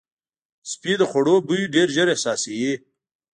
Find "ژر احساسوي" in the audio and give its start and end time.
1.95-2.71